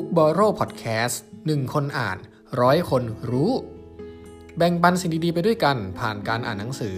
[0.00, 1.16] Book b o r r o w Podcast
[1.46, 2.18] หนึ่งคนอ่าน
[2.60, 3.52] ร้อยคนรู้
[4.56, 6.96] แบ่งปันสิ่งดีๆไปด้วยกันผ่านการอ่านหนังสือ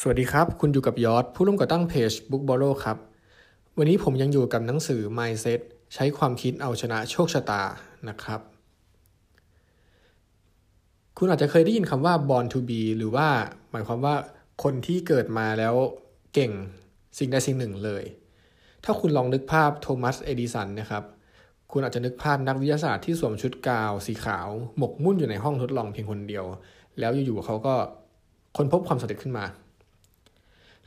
[0.00, 2.96] สวัสดีครับ คุณอยู่กับยอดผู้ร่วมก่อตั้งเพจ Book b o r r o w ครับ
[3.78, 5.60] วันนี้ผมยังอยู่กับหนังสือ Mindset
[5.94, 7.62] ใช้ความคิดเอาชนะโชคชะตา
[8.08, 8.40] นะครับ
[11.18, 13.28] คุณอาจจะเคยได้ยินคำว่า born to be หรือว่า
[13.70, 14.14] หมายความว่า
[14.62, 15.74] คนที่เกิดมาแล้ว
[16.34, 16.52] เก่ง
[17.18, 18.04] สิ่งใดสิ่งหนึ่งเลย
[18.84, 21.04] ถ้าคุณลองนึกภาพโทมัสเอดิสันนะครับ
[21.72, 26.44] คุณอาจจะนึกภาพนักวิทยาศาสตร์ที่สวมชุดกาวน์ สีขาว หมกมุ่นอยู่ในห้องทดลองเพียงคนเดียว
[26.98, 27.74] แล้วอยู่ๆเขาก็
[28.56, 29.44] ค้นพบความสำเร็จขึ้นมา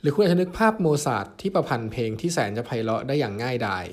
[0.00, 3.84] หรือคุณอาจจะนึกภาพโมซาร์ทที่ประพันธ์เพลงที่แสนจะไพเราะได้อย่างง่ายดาย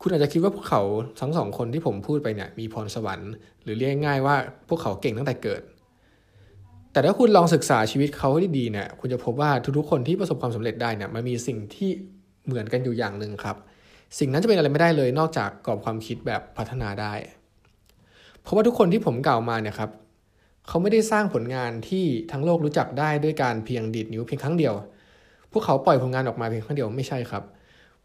[0.00, 0.82] คุณอาจจะคิดว่าพวกเขา
[1.20, 3.32] ทั้งสองคนที่ผมพูดไปเนี่ยมีพรสวรรค์
[3.62, 4.36] หรือเรียกง่ายว่า
[4.68, 5.62] พวกเขาเก่งตั้งแต่เกิด
[6.92, 11.90] แต่ถ้าคุณลองศึกษาชีวิตเขาให้ดีๆเนี่ยคุณจะพบว่าทุกๆคนที่ประสบความสำเร็จได้เนี่ยมันมีสิ่งที่
[12.46, 13.56] เหมือนกันอยู่อย่างหนึ่งครับ
[14.18, 17.12] สิ่งนั้นจะเป็นอะไรไม่ได้เลยนอกจากกรอบความคิดแบบพัฒนาได้
[18.42, 19.90] เพราะว่าทุกคนที่ผมกล่าวมาเนี่ยครับ
[20.68, 24.74] เขาไม่ได้สร้างผลงานที่ทั้งโลกรู้จักได้ด้วยการเพียงดีดนิ้วเพียงครั้งเดียว
[25.52, 27.44] พวกเขาปล่อยผลงานออกมาเพียงครั้งเดียวไม่ใช่ครับ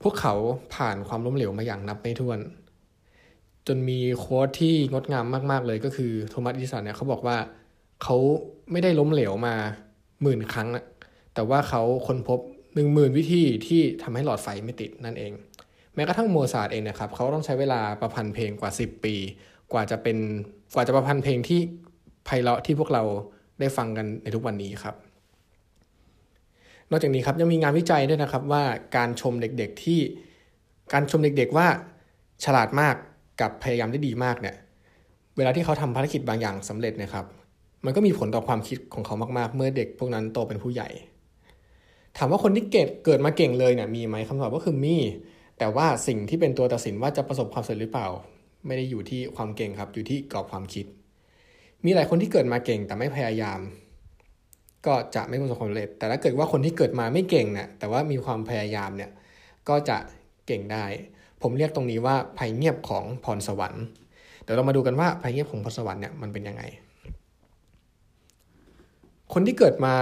[0.01, 0.33] พวกเขา
[0.75, 2.39] ผ่านความล้มเหลวมาอย่างนับไม่ถ้วน
[3.67, 7.37] จนมีโค้ดที่งดงามมากๆเลยก็คือโทมัสดิสันเนี่ยเขาบอกว่า
[8.03, 8.17] เขา
[8.71, 9.55] ไม่ได้ล้มเหลวมา
[10.21, 10.67] หมื่นครั้ง
[11.33, 12.39] แต่ว่าเขาค้นพบ
[12.75, 15.31] หนึ่งหมื่นวิธีที่ทำให้หลอดไฟไม่ติดนั่นเอง
[15.95, 19.15] แม้กระทั่งโมซาร์ทเองนะครับเขาต้องใช้เวลาประพันธ์เพลงกว่า 10 ปี
[19.73, 20.17] กว่าจะเป็น
[20.75, 21.59] กว่าจะประพันธ์เพลงที่
[22.25, 23.03] ไพเราะที่พวกเรา
[23.59, 24.95] ได้ฟังกันในทุกวันนี้ครับ
[26.89, 28.63] นอกจากนี้ครับยังมีงานวิจัยด้วยนะครับว่า
[28.95, 29.99] การชมเด็กๆที่
[30.93, 31.67] การชมเด็กๆว่า
[32.43, 32.95] ฉลาดมาก
[33.41, 34.55] กับพยายามได้ดีมากเนี่ย
[35.37, 37.25] เวลาที่เขาทำภารกิจบางอย่างสำเร็จนะครับ
[37.85, 40.89] มันก็มีผลต่อความคิดของเขามากๆ เมื่อเด็กพวกนั้นโตเป็นผู้ใหญ่
[42.17, 44.97] ถามว่าคนที่เกิดเกิดมาเก่งเลยเนี่ยมีไหมคำตอบก็คือมี
[45.59, 48.07] แต่ว่าสิ่งที่เป็นตัวตัดสินว่าจะประสบความสำเร็จหรือเปล่า
[48.65, 50.85] ไม่ได้อยู่ที่ความเก่งครับ อยู่ที่กรอบความคิด
[51.85, 53.59] มีหลายคนที่เกิดมาเก่งแต่ไม่พยายาม
[54.85, 59.11] ก็จะไม่ประสบความสำเร็จ แต่ถ้าเกิดว่าคนที่เกิดมาไม่เก่งเนี่ยแต่ว่ามีความพยายามเนี่ย
[59.69, 59.97] ก็จะ
[60.47, 60.85] เก่งได้
[61.41, 63.83] ผมเรียกตรงนี้ว่าภัยเงียบของพรสวรรค์
[64.43, 66.63] เดี๋ยวเรามาดูกันว่าภัยเงียบของพรสวรรค์เนี่ยมันเป็นยังไง
[69.33, 69.93] คนที่เกิดมา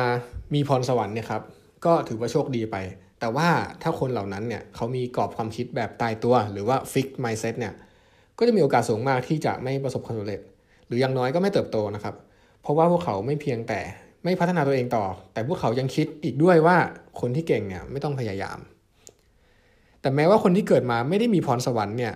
[0.53, 1.43] มีพรสวรรค์เนี่ยครับ
[1.85, 2.77] ก็ถือว่าโชคดีไป
[3.19, 3.49] แต่ว่า
[3.81, 7.73] ถ้าคนเหล่านั้นเนี่ยเขามีกรอบความคิดแบบตายตัว หรือว่า fix mindset เนี่ย
[8.37, 10.41] ก็จะมีโอกาสสูงมากที่จะไม่ประสบความสำเร็จ
[10.87, 12.15] หรืออย่างน้อยก็ไม่เติบโตนะครับ
[12.61, 13.79] เพราะว่าพวกเขาไม่เพียงแต่
[14.23, 16.77] ไม่พัฒนาตัวเองต่อ แต่พวกเขายังคิดอีกด้วยว่า
[17.19, 18.59] คนที่เก่งเนี่ยไม่ต้องพยายาม
[20.01, 22.13] แต่แม้ว่าคนที่เกิดมาไม่ได้มีพรสวรรค์เนี่ย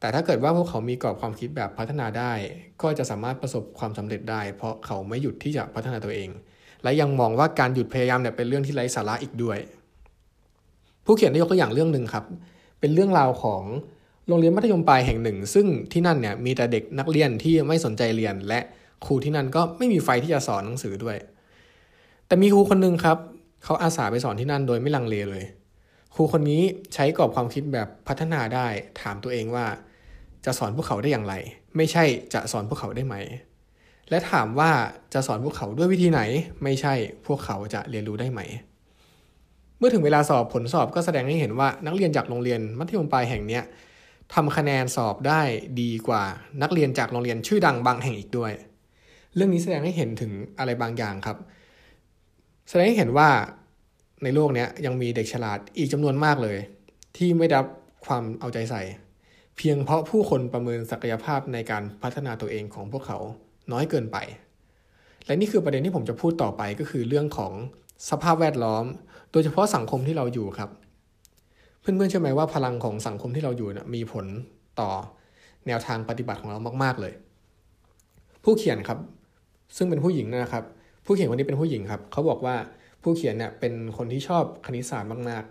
[0.00, 2.32] แต่ถ้าเกิดว่าพวกเขามีกรอบความคิดแบบพัฒนาได้
[2.82, 6.30] ก็จะสามารถประสบความสำเร็จได้ เพราะเขาไม่หยุดที่จะพัฒนาตัวเอง
[6.84, 9.58] และยังมองว่าการหยุดพยายามเนี่ยเป็นเรื่องที่ไร้สาระอีกด้วย
[11.04, 12.24] ผู้เขียนได้ยกตัวอย่างเรื่องหนึ่งครับ
[12.80, 13.62] เป็นเรื่องราวของ
[14.28, 18.60] โรงเรียนมัธยมปลายแห่งหนึ่ง ซึ่งที่นั่นเนี่ยมีแต่เด็กนักเรียนที่ไม่สนใจเรียน และ
[19.06, 21.16] ครูที่นั่นก็ไม่มีไฟที่จะสอนหนังสือด้วย
[22.26, 23.18] แต่มีครูคนหนึ่งครับ
[23.64, 25.44] เขาอาสาไปสอนที่นั่นโดยไม่ลังเลเลย
[26.14, 26.62] ครูคนนี้
[26.94, 28.66] ใช้กรอบความคิดแบบพัฒนาได้
[29.00, 29.66] ถามตัวเองว่า
[30.44, 31.34] จะสอนพวกเขาได้อย่างไร
[31.76, 33.14] ไม่ใช่จะสอนพวกเขาได้ไหม
[34.10, 34.70] และถามว่า
[35.14, 36.20] จะสอนพวกเขาด้วยวิธีไหน
[36.62, 36.94] ไม่ใช่
[37.26, 38.40] พวกเขาจะเรียนรู้ได้ไหม
[39.78, 43.60] เมื่อถึงเวลาสอบผลสอบก็แสดงให้เห็นว่านักเรียนจากโรงเรียนมัธยมปลายแห่งนี้
[44.34, 45.42] ทำคะแนนสอบได้
[45.80, 46.22] ดีกว่า
[46.62, 48.52] นักเรียนจากโรงเรียนชื่อดังบางแห่งอีกด้วย
[49.34, 51.36] เรื่องนี้แสดงให้เห็นถึงอะไรบางอย่างครับ
[52.68, 53.28] แสดงให้เห็นว่า
[54.22, 56.58] ในโลกนี้ยังมีเด็กฉลาดอีกจำนวนมากเลย
[57.16, 57.66] ที่ไม่รับ
[58.06, 58.82] ความเอาใจใส่
[59.56, 63.18] เพียงเพราะผู้คนประเมินศักยภาพในการพัฒนาตัวเองของพวกเขา
[63.72, 64.16] น้อยเกินไป
[65.26, 67.52] และนี่คือประเด็นที่ผมจะพูดต่อไปก็คือเรื่องของ
[68.10, 68.84] สภาพแวดล้อม
[69.32, 70.70] โดยเฉพาะสังคมที่เราอยู่ครับ
[71.80, 74.26] เพื่อนๆเชื่อไหมว่าพลังของสังคมที่เราอยู่นะมีผล
[74.80, 74.90] ต่อ
[75.66, 77.12] แนวทางปฏิบัติของเรามาก ๆเลย
[78.44, 78.98] ผู้เขียนครับ
[79.76, 80.64] ซึ่งเป็นผู้หญิงนะครับ
[81.06, 82.56] ผู้เขียนคนนี้เป็นผู้หญิงครับ เขาบอกว่า
[83.02, 85.44] ผู้เขียนเนี่ยเป็นคนที่ชอบคณิตศาสตร์มาก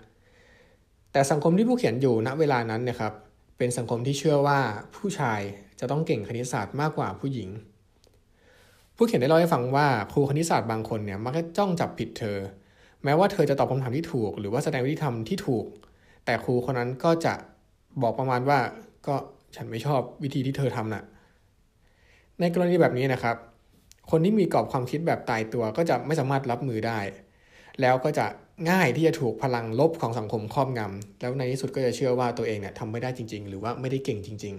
[0.53, 3.13] ๆ แต่สังคมที่ผู้เขียนอยู่ณเวลานั้นเนี่ยครับ
[3.57, 4.59] เป็นสังคมที่เชื่อว่า
[4.95, 5.39] ผู้ชาย
[5.79, 7.49] จะต้องเก่งคณิตศาสตร์มากกว่าผู้หญิง
[8.95, 12.37] ผู้เขียนได้เล่าให้ฟังว่าครูคณิตศาสตร์บางคนเนี่ยมักจะจ้องจับผิดเธอ
[13.03, 15.65] แม้ว่าเธอจะตอบคำถามที่ถูก หรือว่าแสดงวิธีทำที่ถูก
[16.25, 17.33] แต่ครูคนนั้นก็จะ
[18.01, 18.59] บอกประมาณว่า
[19.07, 19.15] ก็
[19.55, 21.03] ฉันไม่ชอบวิธีที่เธอทำน่ะ
[22.39, 23.35] ในกรณีแบบนี้นะครับ
[24.11, 26.99] คนที่มีกรอบความคิดแบบตายตัวก็จะไม่สามารถรับมือได้
[27.81, 28.25] แล้วก็จะ
[28.69, 34.55] ง่ายที่จะถูกพลังลบของสังคมครอบงำแล้วในที่สุดก็จะเชื่อว่าตัวเองเนี่ยทำไม่ได้จริง ๆ หรือว่าไม่ได้เก่งจริง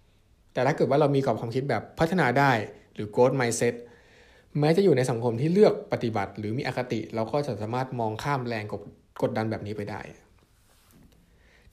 [0.00, 2.52] ๆ แต่ถ้าเกิดว่าเรามีกรอบความคิดแบบพัฒนาได้
[2.94, 3.74] หรือ growth mindset
[4.60, 8.64] แม้จะอยู่ในสังคมที่เลือกปฏิบัติ หรือมีอคติ เราก็จะสามารถมองข้ามแรง
[9.22, 10.00] กดดันแบบนี้ไปได้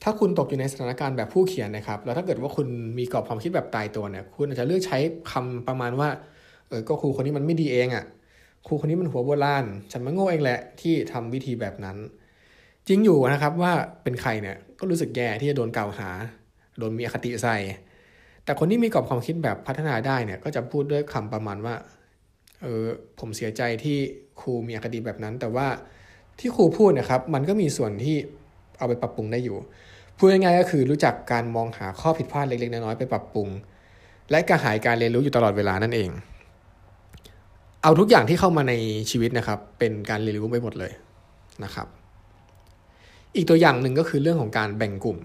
[0.03, 4.97] ถ้าคุณตกอยู่ในสถานการณ์แบบผู้เขียนนะครับ แล้วถ้าเกิดว่าคุณมีกรอบความคิดแบบตายตัวเนี่ย คุณอาจจะเลือกใช้
[5.31, 6.09] คำประมาณว่า
[6.67, 8.05] เออ ก็ครูคนนี้มันไม่ดีเองอะ่ะ
[8.67, 11.97] ครูคนนี้มันหัวโบราณ ฉันมันโง่เองแหละที่ทำวิธีแบบนั้น
[12.87, 13.71] จริงอยู่นะครับว่า
[14.03, 16.09] เป็นใครเนี่ย ก็รู้สึกแย่ที่จะโดนกล่าวหา
[16.77, 17.57] โดนมีอคติใส่
[18.45, 21.75] แต่คนที่มีกรอบความคิดแบบพัฒนาได้เนี่ยก็จะพูดด้วยคำประมาณว่า
[22.61, 22.85] เออ
[23.19, 23.97] ผมเสียใจที่
[24.39, 25.67] ครูมีอคติแบบนั้น แต่ว่า
[26.39, 28.15] ที่ครูพูดนะครับ มันก็มีส่วนที่
[28.77, 29.57] เอาไปปรับปรุงได้อยู่
[30.17, 33.47] พูดง่ายๆก็คือรู้จักการมองหาข้อผิดพลาดเล็กๆน้อยๆไปปรับปรุง
[34.31, 36.09] และกระหายการเรียนรู้อยู่ตลอดเวลานั่นเอง
[37.83, 38.73] เอาทุกอย่างที่เข้ามาใน
[39.11, 40.91] ชีวิตนะครับ เป็นการเรียนรู้ไปหมดเลย
[41.63, 41.87] นะครับ
[43.35, 45.19] อีกตัวอย่างหนึ่งก็คือเรื่องของการแบ่งกลุ่ม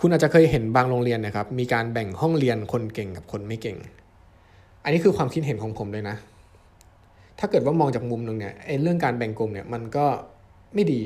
[0.00, 3.76] คุณอาจจะเคยเห็นบางโรงเรียนนะครับ มีการแบ่งห้องเรียนคนเก่งกับคนไม่เก่ง
[4.82, 6.16] อันนี้คือความคิดเห็นของผมเลยนะ
[7.38, 10.06] ถ้าเกิดว่ามองจากมุมหนึ่งเนี่ยเรื่องการแบ่งกลุ่มเนี่ยมันก็
[10.74, 11.00] ไม่ดี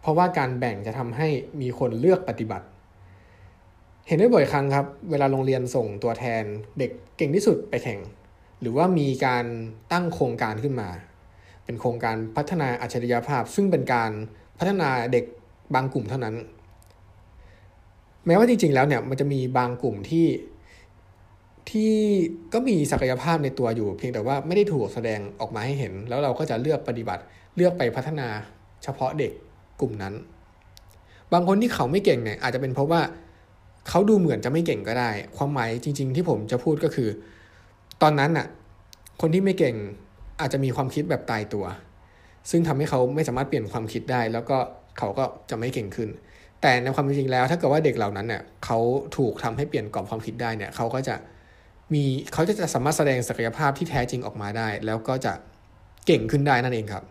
[0.00, 1.28] เพราะว่าการแบ่งจะทำให้
[1.60, 2.66] มีคนเลือกปฏิบัติ
[4.06, 6.44] เห็นได้บ่อยครั้งครับ เวลาโรงเรียนส่งตัวแทน
[6.78, 8.00] เด็กเก่งที่สุดไปแข่ง
[8.60, 9.44] หรือว่ามีการ
[9.92, 10.88] ตั้งโครงการขึ้นมา
[11.64, 14.10] เป็นโครงการพัฒนาอัจฉริยภาพ ซึ่งเป็นการ
[14.58, 15.24] พัฒนาเด็ก
[15.74, 16.34] บางกลุ่มเท่านั้น
[18.26, 20.26] แม้ว่าจริง ๆ แล้วเนี่ยมันจะมีบางกลุ่มที่
[21.70, 21.92] ที่
[22.52, 27.22] ก็มีศักยภาพในตัวอยู่ เพียงแต่ว่าไม่ได้ถูกแสดงออกมาให้เห็น แล้วเราก็จะเลือกปฏิบัติ
[27.56, 28.28] เลือกไปพัฒนา
[28.84, 29.32] เฉพาะเด็ก
[29.80, 30.14] กลุ่มนั้น
[31.32, 33.00] บางคนที่เขาไม่เก่งเนี่ยอาจจะเป็นเพราะว่า
[33.88, 37.08] เขาดูเหมือนจะไม่เก่งก็ได้ ความหมายจริง ๆ ที่ผมจะพูดก็คือ
[38.02, 38.46] ตอนนั้นน่ะ
[39.20, 39.74] คนที่ไม่เก่ง
[40.40, 41.64] อาจจะมีความคิดแบบตายตัว
[42.50, 44.58] ซึ่งทำให้เขาไม่สามารถเปลี่ยนความคิดได้ แล้วก็
[44.98, 46.08] เขาก็จะไม่เก่งขึ้น
[46.66, 48.78] แต่ในความจริงแล้ว ถ้าเกิดว่าเด็กเหล่านั้นเนี่ยเขา
[49.16, 51.14] ถูกทำให้เปลี่ยนกรอบความคิดได้เนี่ยเขาก็จะ
[51.94, 55.32] มีเขาจะสามารถแสดงศักยภาพที่แท้จริงออกมาได้ แล้วก็จะ
[56.06, 57.04] เก่งขึ้นได้นั่นเองครับ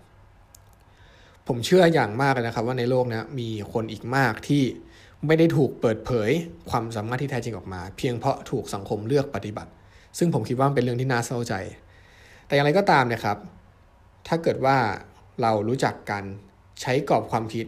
[1.48, 4.64] ผมเชื่ออย่างมากเลยนะครับ ว่าในโลกนี้มีคนอีกมากที่
[5.26, 6.30] ไม่ได้ถูกเปิดเผย
[6.70, 9.72] ความสามารถที่แท้จริงออกมา เพียงเพราะถูกสังคมเลือกปฏิบัติ
[10.18, 11.54] ซึ่งผมคิดว่าเป็นเรื่องที่น่าเศร้าใจ
[12.48, 13.38] แต่อย่างไรก็ตามนะครับ
[14.28, 14.78] ถ้าเกิดว่า
[15.42, 16.24] เรารู้จักกัน
[16.82, 17.66] ใช้กรอบความคิด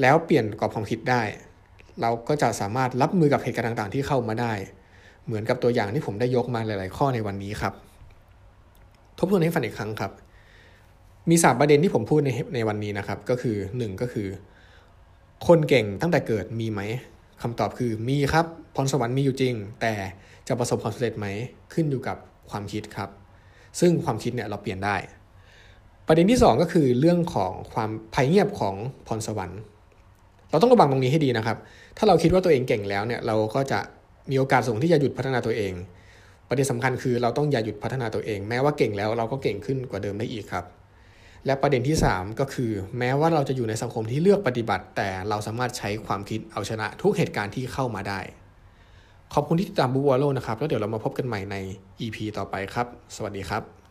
[0.00, 1.22] แล้วเปลี่ยนกรอบความคิดได้
[2.00, 4.52] เราก็จะสามารถรับมือกับเหตุการณ์ต่างๆ ที่เข้ามาได้
[5.26, 7.74] เหมือนกับตัวอย่างที่ผมได้ยกมาหลาย ๆ ข้อในวันนี้ครับ
[9.18, 10.12] ทบทวนให้ฟังอีกครั้งครับ
[11.30, 14.28] มีสามประเด็นที่ผมพูดในในวันนี้นะครับ ก็คือหนึ่งก็คือ
[15.46, 16.80] คนเก่งตั้งแต่เกิดมีไหม
[17.42, 19.92] คำตอบคือมีครับพรสวรรค์มีอยู่จริง แต่
[20.48, 21.26] จะประสบความสำเร็จไหม
[21.72, 22.16] ขึ้นอยู่กับ
[22.50, 23.10] ความคิดครับ
[23.80, 24.96] ซึ่งความคิดเนี่ยเราเปลี่ยนได้
[26.06, 28.74] ประเด็นที่ 2 ก็คือเรื่องของความภัยเงียบของ
[29.06, 29.60] พรสวรรค์
[30.52, 31.56] เราต้องระวังตรงนี้ให้ดีนะครับ
[31.96, 33.80] ถ้าเราคิดว่าตัวเองเก่งแล้วเนี่ยเราก็จะ
[34.30, 35.72] มีโอกาสสูงที่จะหยุดพัฒนาตัวเอง
[36.48, 40.64] ประเด็นสำคัญคือเราต้องอย่าหยุดพัฒนาตัวเอง แม้ว่าเก่งแล้วเราก็เก่งขึ้นกว่าเดิมได้อีกครับ
[41.46, 48.20] และประเด็นที่ 3 ก็คือ แม้ว่าเราจะอยู่ในสังคมที่เลือกปฏิบัติ แต่เราสามารถใช้ความคิดเอาชนะทุกเหตุการณ์ที่เข้ามาได้
[49.34, 51.56] ขอบคุณที่ติดตามบูวอลโลนะครับแล้วเดี๋ยวเรามาพบกันใหม่ใน
[52.00, 53.81] EP ต่อไปครับ สวัสดีครับ